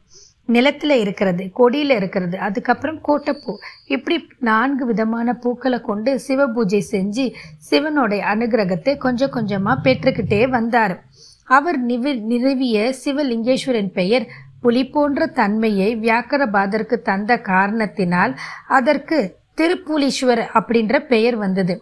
நிலத்தில் 0.48 0.94
இருக்கிறது 0.98 1.50
கொடியில் 1.52 1.90
இருக்கிறது 1.90 2.38
அதுக்கப்புறம் 2.38 2.98
கோட்டைப்பூ. 3.08 3.52
இப்படி 3.86 4.26
நான்கு 4.38 4.86
விதமான 4.86 5.34
பூக்களை 5.34 5.80
கொண்டு 5.80 6.18
சிவ 6.20 6.46
பூஜை 6.46 6.84
செஞ்சு 6.90 7.26
சிவனுடைய 7.58 8.22
அனுகிரகத்தை 8.24 8.96
கொஞ்சம் 8.96 9.30
கொஞ்சமாக 9.30 9.82
பெற்றுக்கிட்டே 9.84 10.48
வந்தார். 10.48 11.04
அவர் 11.44 11.86
நிவி 11.86 12.12
நிறுவிய 12.30 12.92
சிவலிங்கேஸ்வரன் 13.04 13.92
பெயர் 13.92 14.26
புலி 14.60 14.82
போன்ற 14.86 15.26
தன்மையை 15.26 15.96
வியாக்கரபாதருக்கு 15.96 16.96
தந்த 17.02 17.38
காரணத்தினால் 17.40 18.34
அதற்கு 18.68 19.36
திருப்புலீஸ்வர் 19.56 20.42
அப்படின்ற 20.54 20.98
பெயர் 21.06 21.36
வந்தது. 21.36 21.74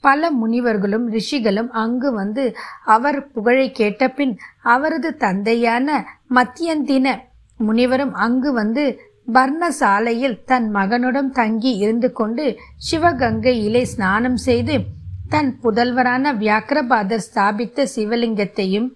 பல 0.00 0.30
முனிவர்களும் 0.30 1.06
ரிஷிகளும் 1.08 1.70
அங்கு 1.70 2.12
வந்து 2.12 2.44
அவர் 2.84 3.18
புகழை 3.32 3.66
கேட்ட 3.70 4.08
பின் 4.08 4.38
அவரது 4.62 5.16
தந்தையான 5.16 5.88
மத்தியந்தின 6.34 7.16
முனிவரும் 7.60 8.14
அங்கு 8.14 8.52
வந்து 8.52 8.84
பர்ணசாலையில் 9.32 10.40
தன் 10.44 10.68
மகனுடன் 10.70 11.30
தங்கி 11.30 11.72
இருந்து 11.76 12.08
கொண்டு 12.12 12.44
சிவகங்கையிலே 12.90 13.82
ஸ்நானம் 13.82 14.38
செய்து 14.46 14.76
தன் 15.28 15.50
புதல்வரான 15.62 16.32
வியாக்கிரபாதர் 16.34 17.26
ஸ்தாபித்த 17.26 17.86
சிவலிங்கத்தையும் 17.96 18.88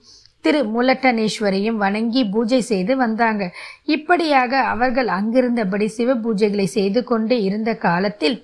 திரு 0.45 0.61
முலட்டனேஸ்வரையும் 0.73 1.77
வணங்கி 1.77 2.23
பூஜை 2.25 2.61
செய்து 2.63 2.97
வந்தாங்க. 2.97 3.43
இப்படியாக 3.85 4.63
அவர்கள் 4.73 5.09
அங்கிருந்தபடி 5.09 5.87
சிவ 5.89 6.15
பூஜைகளை 6.15 6.67
செய்து 6.79 7.01
கொண்டு 7.05 7.37
இருந்த 7.43 7.71
காலத்தில் 7.77 8.37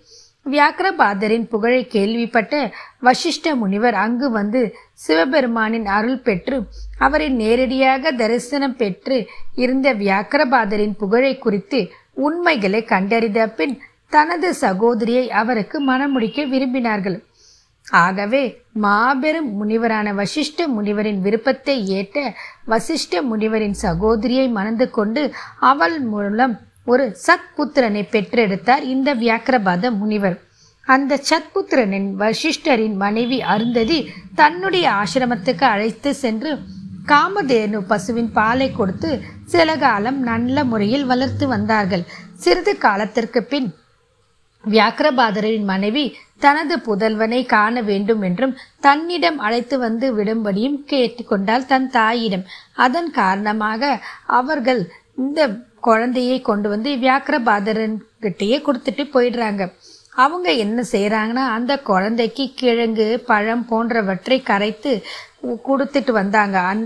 வியாக்கிரபாதரின் 0.47 1.47
புகழை 1.49 1.87
கேள்விப்பட்ட 1.87 2.55
வசிஷ்ட 3.03 3.55
முனிவர் 3.55 3.95
அங்கு 3.95 4.31
வந்து 4.31 4.61
சிவபெருமானின் 5.07 5.87
அருள் 5.87 6.21
பெற்று 6.21 6.57
அவரை 6.99 7.29
நேரடியாக 7.29 8.13
தரிசனம் 8.13 8.77
பெற்று 8.77 9.17
இருந்த 9.55 9.95
வியாக்கிரபாதரின் 9.95 10.95
புகழை 10.99 11.39
குறித்து 11.39 11.81
உண்மைகளை 12.27 12.85
கண்டறிந்த 12.85 13.49
பின் 13.49 13.75
தனது 14.09 14.49
சகோதரியை 14.55 15.31
அவருக்கு 15.31 15.79
மணமுடிக்க 15.91 16.47
விரும்பினார்கள். 16.53 17.19
ஆகவே 17.87 18.43
மாபெரும் 18.73 19.51
முனிவரான 19.59 20.09
வசிஷ்ட 20.15 20.67
முனிவரின் 20.77 21.21
விருப்பத்தை 21.21 21.77
ஏற்ற 21.99 22.35
வசிஷ்ட 22.67 23.23
முனிவரின் 23.31 23.77
சகோதரியை 23.83 24.49
மணந்து 24.49 24.91
கொண்டு 24.91 25.23
அவள் 25.61 25.97
மூலம் 26.01 26.55
ஒரு 26.91 27.05
சத்புத்திரனை 27.27 28.03
பெற்றெடுத்தார் 28.13 28.85
இந்த 28.95 29.11
வியாக்கிரபாத 29.23 29.91
முனிவர். 30.01 30.37
அந்த 30.87 31.19
சத்புத்திரனின் 31.29 32.09
வசிஷ்டரின் 32.21 32.97
மனைவி 33.03 33.39
அருந்ததி 33.53 33.99
தன்னுடைய 34.41 34.87
ஆசிரமத்துக்கு 35.01 35.67
அழைத்து 35.75 36.11
சென்று 36.23 36.53
காமதேனு 37.11 37.79
பசுவின் 37.91 38.31
பாலை 38.39 38.69
கொடுத்து 38.73 39.11
சில 39.53 39.69
காலம் 39.85 40.19
நல்ல 40.31 40.65
முறையில் 40.71 41.07
வளர்த்து 41.11 41.45
வந்தார்கள். 41.55 42.05
சிறிது 42.45 42.73
காலத்திற்கு 42.87 43.41
பின் 43.53 43.69
வியாக்கிரபாதரின் 44.65 45.67
மனைவி 45.73 46.05
தனது 46.45 46.75
புதல்வனை 46.87 47.41
காண 47.55 47.83
வேண்டும் 47.89 48.23
என்றும் 48.29 48.55
தன்னிடம் 48.87 49.39
அழைத்து 49.47 49.77
வந்து 49.85 50.07
விடும்படியும் 50.19 50.79
கேட்டுக்கொண்டால் 50.93 51.69
தன் 51.73 51.89
தாயிடம். 51.97 52.45
அதன் 52.87 53.11
காரணமாக 53.21 53.93
அவர்கள் 54.41 54.83
இந்த 55.23 55.41
குழந்தையை 55.81 56.41
கொண்டு 56.41 56.69
வந்து 56.69 56.91
வியாக்கிரபாதரன் 57.05 57.97
கிட்டேயே 58.25 58.59
கொடுத்துட்டு 58.67 59.05
போயிடுறாங்க. 59.15 59.63
அவங்க 60.25 60.49
என்ன 60.65 60.85
செய்யறாங்கன்னா 60.93 61.45
அந்த 61.57 61.73
குழந்தைக்கு 61.91 62.45
கிழங்கு 62.55 63.07
பழம் 63.27 63.67
போன்றவற்றை 63.67 64.39
கரைத்து 64.43 64.93
கொடுத்துட்டு 65.69 66.11
வந்தாங்க. 66.11 66.57
அன் 66.71 66.83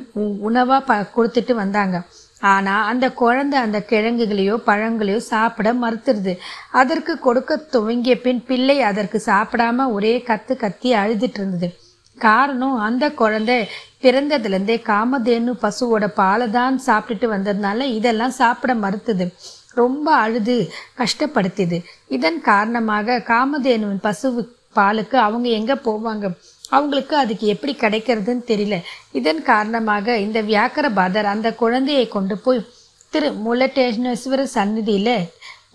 உணவா 0.49 0.79
ப 0.91 0.97
கொடுத்துட்டு 1.17 1.55
வந்தாங்க. 1.63 1.99
ஆனா 2.41 2.75
அந்த 2.87 3.07
குழந்தை 3.23 3.59
அந்த 3.61 3.79
கிழங்குகளையோ 3.91 4.57
பழங்களையோ 4.67 5.21
சாப்பிட 5.33 5.69
மறுத்துருது. 5.75 6.35
அதற்கு 6.71 7.19
கொடுக்க 7.19 7.57
துவங்கிய 7.57 8.17
பின் 8.21 8.43
பிள்ளை 8.49 8.77
அதற்கு 8.91 9.23
சாப்பிடாம 9.27 9.87
ஒரே 9.93 10.15
கத்து 10.29 10.57
கத்தி 10.57 10.93
அழுதுட்டு 10.95 11.41
இருந்தது. 11.41 11.69
காரணம் 12.27 12.77
அந்த 12.87 13.05
குழந்தை 13.21 13.57
பிறந்ததுலேருந்தே 14.05 14.77
காமதேனு 14.91 15.53
பசுவோட 15.65 16.05
பாலை 16.21 16.47
தான் 16.57 16.77
சாப்பிட்டுட்டு 16.87 17.29
வந்ததுனால 17.35 17.81
இதெல்லாம் 17.99 18.35
சாப்பிட 18.41 18.73
மறுத்துது. 18.85 19.27
ரொம்ப 19.81 20.09
அழுது 20.25 20.57
கஷ்டப்படுத்திது 21.01 21.79
இதன் 22.17 22.41
காரணமாக 22.51 23.17
காமதேனுவின் 23.31 24.05
பசு 24.09 24.29
பாலுக்கு 24.77 25.17
அவங்க 25.27 25.49
எங்கே 25.59 25.77
போவாங்க? 25.89 26.27
அவங்களுக்கு 26.75 27.15
அதுக்கு 27.23 27.47
எப்படி 27.55 27.73
கிடைக்கிறதுன்னு 27.81 28.45
தெரியல. 28.53 28.77
இதன் 29.19 29.43
காரணமாக 29.51 30.17
இந்த 30.27 30.39
வியாக்கரபாதர் 30.51 31.29
அந்த 31.33 31.49
குழந்தையை 31.63 32.07
கொண்டு 32.15 32.37
போய் 32.45 32.61
திரு 33.13 33.29
மூலட்டேஸ்வர 33.45 34.43
சந்நிதியில் 34.57 35.17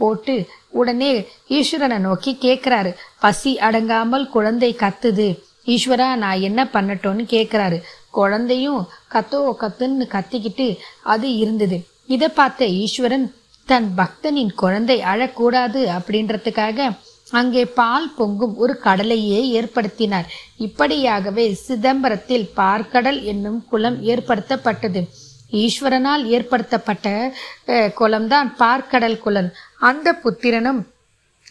போட்டு 0.01 0.33
உடனே 0.79 1.11
ஈஸ்வரனை 1.57 1.99
நோக்கி 2.07 2.31
கேட்குறாரு. 2.45 2.91
பசி 3.23 3.51
அடங்காமல் 3.67 4.25
குழந்தை 4.35 4.71
கத்துது. 4.83 5.27
ஈஸ்வரா 5.73 6.09
நான் 6.23 6.45
என்ன 6.49 6.61
பண்ணட்டோன்னு 6.73 7.23
கேட்குறாரு 7.35 7.77
குழந்தையும் 8.17 8.81
கத்தோ 9.13 9.39
கத்துன்னு 9.61 10.05
கத்திக்கிட்டு 10.15 10.67
அது 11.13 11.27
இருந்தது. 11.43 11.77
இதை 12.15 12.29
பார்த்த 12.39 12.67
ஈஸ்வரன் 12.81 13.27
தன் 13.67 13.89
பக்தனின் 13.97 14.53
குழந்தை 14.61 14.97
அழக்கூடாது 15.11 15.81
அப்படின்றதுக்காக 15.97 16.87
அங்கே 17.39 17.63
பால் 17.79 18.07
பொங்கும் 18.17 18.53
ஒரு 18.63 18.73
கடலையே 18.85 19.41
ஏற்படுத்தினார். 19.59 20.29
இப்படியாகவே 20.65 21.45
சிதம்பரத்தில் 21.65 22.47
பார்க்கடல் 22.61 23.19
என்னும் 23.31 23.59
குளம் 23.71 23.99
ஏற்படுத்தப்பட்டது. 24.11 25.01
ஈஸ்வரனால் 25.61 26.23
ஏற்படுத்தப்பட்ட 26.35 27.07
குளம்தான் 27.99 28.49
பார்க்கடல் 28.63 29.19
குளம். 29.25 29.49
அந்த 29.89 30.07
புத்திரனும் 30.23 30.81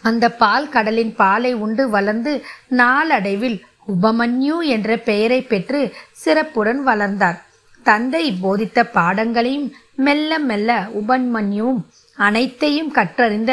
அந்த 0.08 0.24
பால் 0.42 0.68
கடலின் 0.74 1.14
பாலை 1.20 1.52
உண்டு 1.64 1.84
வளர்ந்து 1.94 2.32
நாளடைவில் 2.80 3.58
உபமன்யு 3.88 4.56
என்ற 4.66 4.96
பெயரை 5.08 5.40
பெற்று 5.42 5.80
சிறப்புடன் 6.12 6.82
வளர்ந்தார். 6.82 7.38
தந்தை 7.86 8.24
போதித்த 8.42 8.78
பாடங்களையும் 8.84 9.68
மெல்ல 10.06 10.38
மெல்ல 10.38 10.70
உபன்மன்யுவும் 11.00 11.80
அனைத்தையும் 12.18 12.92
கற்றறிந்த 12.92 13.52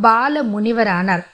பால 0.00 0.42
முனிவரானார் 0.42 1.24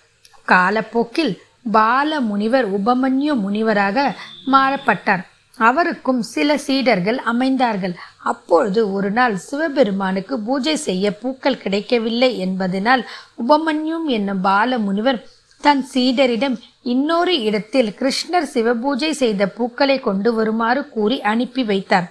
காலப்போக்கில் 0.49 1.33
பால 1.73 2.21
முனிவர் 2.21 2.66
உபமன்யு 2.78 3.33
முனிவராக 3.45 3.99
மாறப்பட்டார். 4.47 5.23
அவருக்கும் 5.59 6.21
சில 6.35 6.50
சீடர்கள் 6.66 7.19
அமைந்தார்கள். 7.33 7.95
அப்பொழுது 8.23 8.80
ஒரு 8.92 9.11
நாள் 9.11 9.35
சிவபெருமானுக்கு 9.49 10.35
பூஜை 10.47 10.76
செய்ய 10.76 11.12
பூக்கள் 11.23 11.62
கிடைக்கவில்லை 11.64 12.30
என்பதனால் 12.38 13.02
உபமன்யும் 13.42 14.07
என்னும் 14.16 14.40
பால 14.40 14.78
முனிவர் 14.78 15.19
தன் 15.61 15.83
சீடரிடம் 15.93 16.57
இன்னொரு 16.93 17.35
இடத்தில் 17.40 17.90
கிருஷ்ணர் 17.99 18.47
சிவபூஜை 18.55 19.11
செய்த 19.23 19.43
பூக்களை 19.59 19.97
கொண்டு 20.00 20.31
வருமாறு 20.35 20.83
கூறி 20.88 21.17
அனுப்பி 21.33 21.62
வைத்தார். 21.64 22.07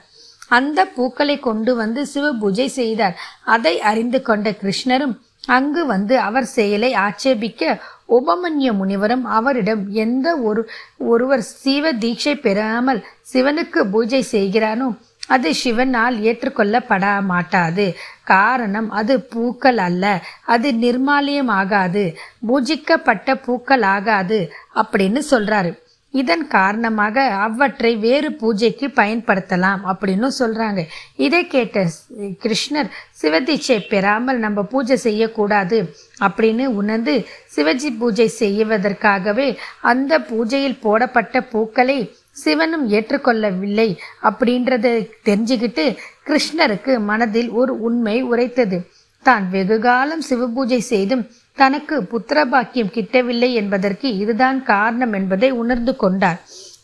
அந்த 0.58 0.80
பூக்களை 0.98 1.36
கொண்டு 1.40 1.72
வந்து 1.76 2.02
சிவபூஜை 2.14 2.68
செய்தார். 2.80 3.16
அதை 3.56 3.74
அறிந்து 3.92 4.22
கொண்ட 4.22 4.50
கிருஷ்ணரும் 4.62 5.16
அங்கு 5.58 5.82
வந்து 5.86 6.16
அவர் 6.20 6.48
செயலை 6.56 6.92
ஆட்சேபிக்க 7.06 7.78
உபமன்ய 8.18 8.70
முனிவரும் 8.80 9.26
அவரிடம் 9.38 9.84
எந்த 10.04 10.28
ஒரு 10.48 10.62
ஒருவர் 11.12 11.44
சிவ 11.52 11.92
தீட்சை 12.04 12.34
பெறாமல் 12.46 13.00
சிவனுக்கு 13.32 13.82
பூஜை 13.94 14.22
செய்கிறானோ 14.32 14.88
அது 15.34 15.50
சிவனால் 15.64 16.16
ஏற்றுக்கொள்ளப்பட 16.30 17.06
மாட்டாது 17.32 17.86
காரணம் 18.34 18.90
அது 19.00 19.14
பூக்கள் 19.34 19.80
அல்ல. 19.88 20.06
அது 20.54 20.70
நிர்மாலியம் 20.86 21.52
ஆகாது 21.60 22.04
பூஜிக்கப்பட்ட 22.50 23.36
பூக்கள் 23.46 23.86
ஆகாது 23.96 24.40
அப்படின்னு 24.82 25.22
சொல்றாரு. 25.32 25.72
இதன் 26.14 26.44
காரணமாக 26.54 27.24
அவற்றை 27.46 27.92
வேறு 28.06 28.30
பூஜைக்கு 28.42 28.88
பயன்படுத்தலாம் 29.00 29.82
அப்படின்னு 29.92 30.30
சொல்றாங்க. 30.40 30.82
இதை 31.26 31.42
கேட்ட 31.48 31.84
கிருஷ்ணர் 32.44 32.90
சிவதீட்சை 33.22 33.78
பெறாமல் 33.92 34.40
நம்ம 34.46 34.64
பூஜை 34.74 34.98
செய்யக்கூடாது 35.08 35.80
அப்படின்னு 36.28 36.66
உணர்ந்து 36.82 37.16
சிவஜி 37.56 37.92
பூஜை 38.00 38.28
செய்வதற்காகவே 38.40 39.48
அந்த 39.92 40.20
பூஜையில் 40.32 40.82
போடப்பட்ட 40.86 41.42
பூக்களை 41.54 42.00
சிவனும் 42.44 42.86
ஏற்றுக்கொள்ளவில்லை 42.98 43.90
அப்படின்றத 44.28 44.88
தெரிஞ்சுக்கிட்டு 45.28 45.86
கிருஷ்ணருக்கு 46.28 46.94
மனதில் 47.10 47.52
ஒரு 47.60 47.74
உண்மை 47.88 48.18
உரைத்தது. 48.32 48.80
தான் 49.26 49.46
வெகுகாலம் 49.54 50.24
சிவபூஜை 50.30 50.80
செய்தும் 50.92 51.24
தனக்கு 51.58 51.96
புத்திர 52.12 52.40
பாக்கியம் 52.54 52.94
கிட்டவில்லை 52.96 53.50
என்பதற்கு 53.62 54.08
இதுதான் 54.24 54.60
காரணம் 54.72 55.14
என்பதை 55.20 55.50
உணர்ந்து 55.62 55.94
கொண்டார். 56.04 56.40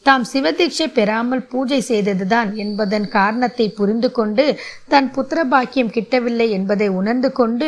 தாம் 0.07 0.25
சிவதீட்சை 0.31 0.87
பெறாமல் 0.97 1.43
பூஜை 1.51 1.79
செய்ததுதான் 1.87 2.49
என்பதன் 2.63 3.07
காரணத்தை 3.15 3.65
புரிந்து 3.77 4.09
கொண்டு 4.17 4.45
தன் 4.87 5.07
புத்திர 5.15 5.39
பாக்கியம் 5.53 5.93
கிட்டவில்லை 5.95 6.47
என்பதை 6.57 6.87
உணர்ந்து 6.99 7.31
கொண்டு 7.39 7.67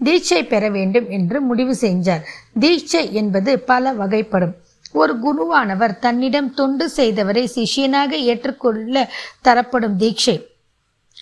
தீட்சை 0.00 0.40
பெற 0.52 0.64
வேண்டும் 0.76 1.06
என்று 1.18 1.38
முடிவு 1.48 1.74
செஞ்சார். 1.84 2.24
தீட்சை 2.62 3.04
என்பது 3.20 3.52
பல 3.70 3.92
வகைப்படும். 4.00 4.56
ஒரு 4.92 5.14
குருவானவர் 5.18 5.98
தன்னிடம் 5.98 6.54
தொண்டு 6.54 6.90
செய்தவரை 6.96 7.44
சிஷ்யனாக 7.54 8.12
ஏற்றுக்கொள்ள 8.12 9.10
தரப்படும் 9.40 9.96
தீட்சை. 9.98 10.36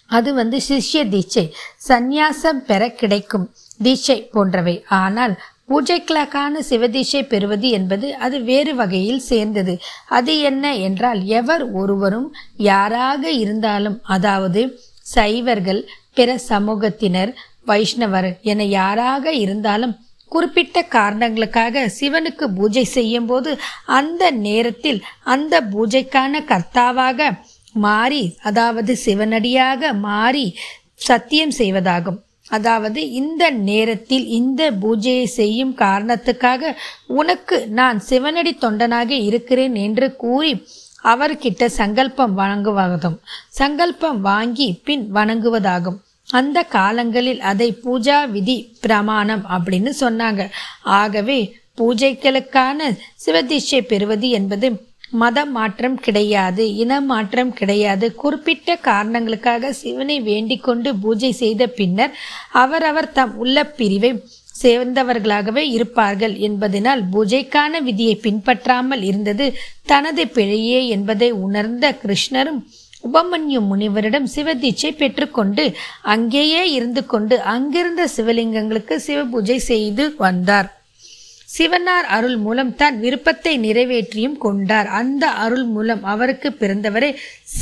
அது 0.07 0.35
வந்து 0.35 0.61
சிஷ்ய 0.69 1.03
தீட்சை. 1.09 1.53
சந்நியாசம் 1.89 2.61
பெற 2.67 2.89
கிடைக்கும் 2.89 3.51
தீட்சை 3.83 4.29
போன்றவை. 4.31 4.85
ஆனால் 4.89 5.35
பூஜைகளுக்கான 5.69 6.61
சிவதீட்சை 6.71 7.23
பெறுவது 7.29 7.69
என்பது 7.69 8.17
அது 8.17 8.43
வேறு 8.43 8.75
வகையில் 8.75 9.19
சேர்ந்தது. 9.19 9.81
அது 10.09 10.41
என்ன 10.41 10.75
என்றால் 10.77 11.25
எவர் 11.25 11.71
ஒருவரும் 11.73 12.35
யாராக 12.57 13.31
இருந்தாலும் 13.31 14.01
அதாவது 14.03 14.63
சைவர்கள் 15.01 15.89
பிற 16.15 16.39
சமூகத்தினர் 16.49 17.33
வைஷ்ணவர் 17.67 18.41
என 18.41 18.65
யாராக 18.65 19.33
இருந்தாலும் 19.33 20.04
குறிப்பிட்ட 20.33 20.77
காரணங்களுக்காக 20.97 21.85
சிவனுக்கு 21.99 22.47
பூஜை 22.59 22.85
செய்யும் 22.85 23.27
போது 23.27 23.51
அந்த 23.99 24.31
நேரத்தில் 24.47 25.01
அந்த 25.35 25.61
பூஜைக்கான 25.73 26.43
கர்த்தாவாக 26.51 27.31
மாறி 27.85 28.23
அதாவது 28.43 28.93
சிவனடியாக 29.05 29.93
மாறி 30.01 30.47
சத்தியம் 31.09 31.55
செய்வதாகும். 31.59 32.19
அதாவது 32.51 33.01
இந்த 33.11 33.45
நேரத்தில் 33.69 34.27
இந்த 34.39 34.63
பூஜையை 34.83 35.27
செய்யும் 35.41 35.75
காரணத்துக்காக 35.75 36.73
உனக்கு 37.21 37.57
நான் 37.79 37.99
சிவனடி 38.09 38.53
தொண்டனாக 38.65 39.11
இருக்கிறேன் 39.29 39.77
என்று 39.87 40.09
கூறி 40.17 40.53
அவர்கிட்ட 41.05 41.65
சங்கல்பம் 41.81 42.35
வழங்குவதும் 42.41 43.17
சங்கல்பம் 43.51 44.21
வாங்கி 44.21 44.69
பின் 44.85 45.05
வணங்குவதாகும். 45.15 45.99
அந்த 46.39 46.59
காலங்களில் 46.77 47.43
அதை 47.51 47.69
பூஜா 47.85 48.19
விதி 48.35 48.57
பிரமாணம் 48.85 49.45
அப்படின்னு 49.57 49.93
சொன்னாங்க. 50.01 50.43
ஆகவே 51.01 51.39
பூஜைகளுக்கான 51.79 52.81
சிவதிஷை 53.25 53.81
பெறுவது 53.93 54.29
என்பது 54.39 54.69
மத 55.23 55.39
மாற்றம் 55.57 55.97
கிடையாது 56.05 56.65
இன 56.83 56.93
மாற்றம் 57.11 57.53
கிடையாது. 57.59 58.07
குறிப்பிட்ட 58.23 58.77
காரணங்களுக்காக 58.89 59.73
சிவனை 59.83 60.17
வேண்டிக் 60.29 60.65
கொண்டு 60.67 60.91
பூஜை 61.03 61.31
செய்த 61.43 61.63
பின்னர் 61.79 62.15
அவரவர் 62.63 63.15
தம் 63.19 63.35
உள்ள 63.43 63.65
பிரிவை 63.79 64.11
சேர்ந்தவர்களாகவே 64.63 65.63
இருப்பார்கள் 65.77 66.35
என்பதனால் 66.47 67.03
பூஜைக்கான 67.13 67.81
விதியை 67.89 68.15
பின்பற்றாமல் 68.25 69.03
இருந்தது 69.03 69.47
தனது 69.93 70.25
பிழையே 70.37 70.81
என்பதை 70.97 71.29
உணர்ந்த 71.47 71.87
கிருஷ்ணரும் 72.03 72.61
உபமன்யு 73.09 73.61
முனிவரிடம் 73.71 74.27
சிவதீட்சை 74.35 74.91
பெற்றுக்கொண்டு 74.97 75.65
அங்கேயே 76.03 76.63
இருந்து 76.73 77.07
கொண்டு 77.07 77.41
அங்கிருந்த 77.41 78.09
சிவலிங்கங்களுக்கு 78.17 78.97
சிவபூஜை 79.07 79.57
செய்து 79.57 80.15
வந்தார். 80.17 80.69
சிவனார் 81.59 82.07
அருள் 82.17 82.37
மூலம் 82.37 82.77
தான் 82.77 82.97
விருப்பத்தை 83.01 83.53
நிறைவேற்றியும் 83.59 84.39
கொண்டார். 84.39 84.87
அந்த 84.87 85.25
அருள் 85.29 85.65
மூலம் 85.65 86.05
அவருக்கு 86.05 86.51
பிறந்தவரே 86.61 87.11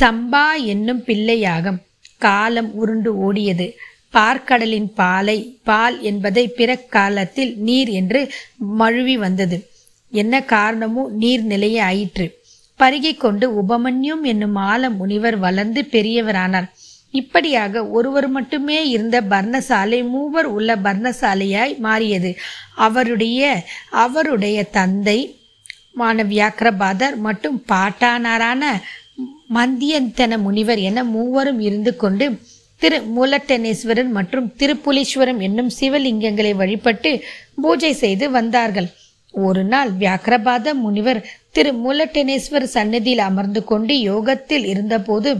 சம்பா 0.01 0.47
என்னும் 0.65 1.03
பிள்ளையாகும். 1.07 1.81
காலம் 2.19 2.71
உருண்டு 2.75 3.11
ஓடியது. 3.27 3.67
பார்க்கடலின் 4.13 4.89
பாலை 4.95 5.37
பால் 5.65 6.01
என்பதை 6.01 6.49
பிற 6.49 6.71
காலத்தில் 6.97 7.53
நீர் 7.59 7.89
என்று 7.89 8.21
மழுவி 8.79 9.17
வந்தது. 9.17 9.59
என்ன 10.13 10.43
காரணமோ 10.45 11.03
நீர் 11.23 11.45
நிலைய 11.45 11.85
ஆயிற்று. 11.85 12.27
பருகிக் 12.83 13.21
கொண்டு 13.25 13.47
உபமன்யும் 13.63 14.23
என்னும் 14.33 14.57
ஆல 14.71 14.91
முனிவர் 15.01 15.37
வளர்ந்து 15.45 15.83
பெரியவரானார். 15.95 16.69
இப்படியாக 17.21 17.83
ஒருவர் 17.97 18.29
மட்டுமே 18.37 18.79
இருந்த 18.95 19.17
பர்ணசாலை 19.33 19.99
மூவர் 20.13 20.49
உள்ள 20.57 20.77
பர்ணசாலையாய் 20.87 21.75
மாறியது. 21.87 22.31
அவருடைய 22.87 23.41
அவருடைய 24.05 24.59
தந்தை 24.79 25.19
மாணவியாக்கிரபாதர் 26.01 27.17
மற்றும் 27.27 27.59
பாட்டானாரான 27.73 28.63
மந்தியந்தன 29.57 30.39
முனிவர் 30.45 30.81
என 30.89 31.05
மூவரும் 31.15 31.61
இருந்து 31.69 31.93
கொண்டு 32.03 32.27
திரு 32.83 32.99
மூலட்டனேஸ்வரன் 33.17 34.11
மற்றும் 34.17 34.49
திருப்புலீஸ்வரம் 34.61 35.41
என்னும் 35.47 35.71
சிவலிங்கங்களை 35.81 36.53
வழிபட்டு 36.61 37.11
பூஜை 37.63 37.93
செய்து 38.03 38.27
வந்தார்கள். 38.37 38.89
ஒரு 39.35 39.63
நாள் 39.73 39.91
வியாக்கிரபாத 40.01 40.73
முனிவர் 40.85 41.21
திரு 41.55 41.73
மூலட்டனேஸ்வர் 41.75 42.67
சன்னதியில் 42.75 43.25
அமர்ந்து 43.29 43.61
கொண்டு 43.65 43.95
யோகத்தில் 44.01 44.65
இருந்தபோது 44.67 45.31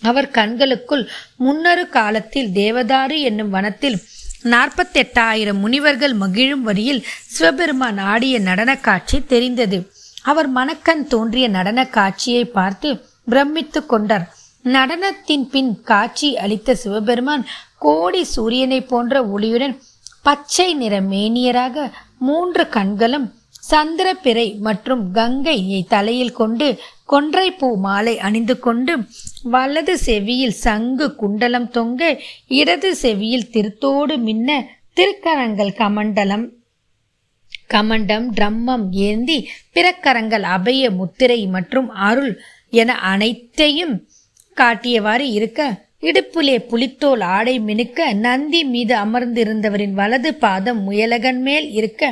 அவர் 0.00 0.28
கண்களுக்குள் 0.30 1.04
முன்னொரு 1.36 1.84
காலத்தில் 1.88 2.50
தேவதாரு 2.52 3.16
என்னும் 3.20 3.50
வனத்தில் 3.50 3.98
நாற்பத்தெட்டாயிரம் 4.44 5.60
முனிவர்கள் 5.64 6.14
மகிழும் 6.14 6.62
வரியில் 6.62 7.04
சிவபெருமான் 7.26 7.98
ஆடிய 7.98 8.38
நடன 8.38 8.70
காட்சி 8.76 9.18
தெரிந்தது. 9.24 9.78
அவர் 10.22 10.48
மணக்கண் 10.52 11.04
தோன்றிய 11.06 11.46
நடன 11.48 11.80
காட்சியை 11.86 12.44
பார்த்து 12.44 12.88
பிரமித்து 13.24 13.80
கொண்டார். 13.86 14.26
நடனத்தின் 14.64 15.46
பின் 15.52 15.72
காட்சி 15.82 16.28
அளித்த 16.36 16.74
சிவபெருமான் 16.74 17.44
கோடி 17.78 18.22
சூரியனை 18.24 18.80
போன்ற 18.82 19.22
ஒளியுடன் 19.34 19.74
பச்சை 20.22 20.68
நிற 20.74 20.94
மேனியராக 21.12 21.90
மூன்று 22.18 22.64
கண்களும் 22.68 23.26
சந்திரப்பிறை 23.70 24.46
மற்றும் 24.58 25.02
கங்கையை 25.12 25.80
தலையில் 25.88 26.32
கொண்டு 26.32 26.68
கொன்றை 27.04 27.46
பூ 27.50 27.68
மாலை 27.76 28.14
அணிந்து 28.18 28.54
கொண்டு 28.58 28.92
வலது 29.50 29.94
செவியில் 29.98 30.56
சங்கு 30.56 31.06
குண்டலம் 31.14 31.68
தொங்க 31.70 32.02
இடது 32.58 32.90
செவியில் 32.94 33.50
திருத்தோடு 33.50 34.16
மின்ன 34.18 34.50
திருக்கரங்கள் 34.96 35.72
கமண்டலம். 35.78 36.44
கமண்டம் 37.70 38.26
ட்ரம்மம் 38.36 38.84
ஏந்தி 39.00 39.38
பிறக்கரங்கள் 39.72 40.44
அபய 40.48 40.90
முத்திரை 40.90 41.40
மற்றும் 41.46 41.88
அருள் 42.08 42.32
என 42.72 42.94
அனைத்தையும் 43.04 43.94
காட்டியவாறு 44.56 45.26
இருக்க 45.30 45.60
இடுப்பிலே 46.00 46.56
புலித்தோல் 46.70 47.22
ஆடை 47.28 47.54
மினுக்க 47.60 48.08
நந்தி 48.20 48.60
மீது 48.64 48.94
அமர்ந்திருந்தவரின் 48.96 49.94
வலது 49.94 50.30
பாதம் 50.34 50.80
முயலகன் 50.82 51.40
மேல் 51.40 51.68
இருக்க 51.72 52.02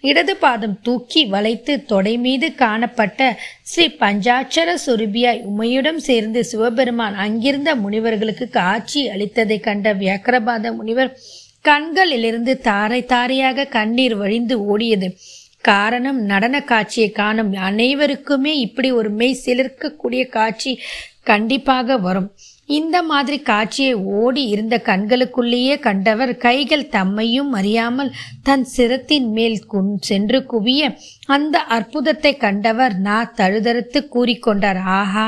இடது 0.00 0.36
பாதம் 0.36 0.76
தூக்கி 0.82 1.24
வளைத்து 1.24 1.84
தொடை 1.84 2.18
மீது 2.18 2.54
காணப்பட்ட 2.54 3.20
ஸ்ரீ 3.62 3.86
பஞ்சாட்சர 4.00 4.74
சுரபியாய் 4.86 5.40
உமையுடன் 5.58 6.00
சேர்ந்து 6.08 6.44
சிவபெருமான் 6.44 7.14
அங்கிருந்த 7.14 7.74
முனிவர்களுக்கு 7.74 8.48
காட்சி 8.48 9.08
அளித்ததை 9.08 9.60
கண்ட 9.60 9.94
வியாக்கிரபாத 9.94 10.74
முனிவர் 10.74 11.12
கண்களிலிருந்து 11.62 12.52
தாரை 12.58 13.04
தாரையாக 13.04 13.64
கண்ணீர் 13.66 14.16
வழிந்து 14.16 14.56
ஓடியது. 14.72 15.08
காரணம் 15.60 16.20
நடன 16.22 16.56
காட்சியை 16.60 17.10
காணும் 17.10 17.52
அனைவருக்குமே 17.68 18.52
இப்படி 18.56 18.92
ஒரு 18.92 19.10
மெய் 19.10 19.40
சிலிர்க்கக்கூடிய 19.44 20.28
காட்சி 20.28 20.72
கண்டிப்பாக 21.22 21.96
வரும். 21.96 22.28
இந்த 22.68 23.02
மாதிரி 23.02 23.38
காட்சியை 23.42 23.92
ஓடி 24.16 24.42
இருந்த 24.46 24.76
கண்களுக்குள்ளேயே 24.86 25.78
கண்டவர் 25.78 26.36
கைகள் 26.36 26.90
தம்மையும் 26.92 27.52
அறியாமல் 27.52 28.10
தன் 28.42 28.64
சிரத்தின் 28.64 29.28
மேல் 29.30 29.66
குன் 29.66 29.98
சென்று 29.98 30.46
குவிய 30.46 30.82
அந்த 31.26 31.58
அற்புதத்தை 31.68 32.36
கண்டவர் 32.36 32.94
நா 32.98 33.18
தழுதறுத்து 33.36 34.00
கூறிக்கொண்டார். 34.14 34.80
ஆஹா! 34.92 35.26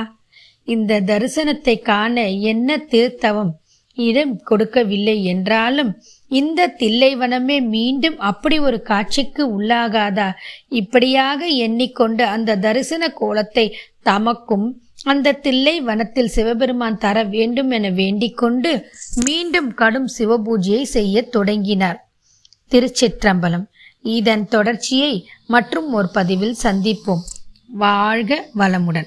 இந்த 0.64 1.00
தரிசனத்தை 1.00 1.82
காண 1.82 2.16
என்ன 2.44 2.76
திருத்தவம்? 2.88 3.52
இடம் 3.98 4.34
கொடுக்கவில்லை 4.42 5.24
என்றாலும் 5.24 5.92
இந்த 6.30 6.74
தில்லைவனமே 6.78 7.56
மீண்டும் 7.68 8.18
அப்படி 8.22 8.58
ஒரு 8.58 8.82
காட்சிக்கு 8.82 9.44
உள்ளாகாதா? 9.58 10.28
இப்படியாக 10.72 11.46
எண்ணிக்கொண்டு 11.58 12.24
அந்த 12.24 12.56
தரிசன 12.56 13.08
கோலத்தை 13.12 13.66
தமக்கும் 14.04 14.68
அந்த 15.04 15.32
தில்லை 15.32 15.80
வனத்தில் 15.80 16.28
சிவபெருமான் 16.28 16.98
தர 16.98 17.22
வேண்டும் 17.22 17.70
என 17.70 17.90
வேண்டிக் 17.90 18.36
கொண்டு 18.36 18.90
மீண்டும் 19.24 19.74
கடும் 19.74 20.08
சிவபூஜையை 20.18 20.82
செய்ய 20.82 21.22
தொடங்கினார். 21.22 22.08
திருச்சிற்றம்பலம். 22.70 23.66
இதன் 24.02 24.48
தொடர்ச்சியை 24.48 25.28
மற்றும் 25.46 25.92
ஒரு 25.92 26.08
பதிவில் 26.08 26.56
சந்திப்போம். 26.62 27.20
வாழ்க 27.68 28.48
வளமுடன். 28.56 29.06